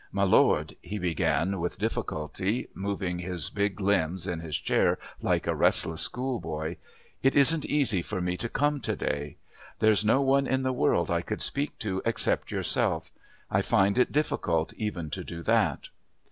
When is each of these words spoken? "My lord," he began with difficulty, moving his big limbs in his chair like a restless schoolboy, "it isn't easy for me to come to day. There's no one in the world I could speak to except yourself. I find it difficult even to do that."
"My 0.11 0.23
lord," 0.23 0.75
he 0.81 0.97
began 0.97 1.59
with 1.59 1.77
difficulty, 1.77 2.67
moving 2.73 3.19
his 3.19 3.51
big 3.51 3.79
limbs 3.79 4.25
in 4.25 4.39
his 4.39 4.57
chair 4.57 4.97
like 5.21 5.45
a 5.45 5.53
restless 5.53 6.01
schoolboy, 6.01 6.77
"it 7.21 7.35
isn't 7.35 7.65
easy 7.65 8.01
for 8.01 8.19
me 8.19 8.35
to 8.37 8.49
come 8.49 8.79
to 8.81 8.95
day. 8.95 9.37
There's 9.77 10.03
no 10.03 10.19
one 10.23 10.47
in 10.47 10.63
the 10.63 10.73
world 10.73 11.11
I 11.11 11.21
could 11.21 11.43
speak 11.43 11.77
to 11.85 12.01
except 12.03 12.49
yourself. 12.49 13.11
I 13.51 13.61
find 13.61 13.95
it 13.99 14.11
difficult 14.11 14.73
even 14.73 15.11
to 15.11 15.23
do 15.23 15.43
that." 15.43 15.89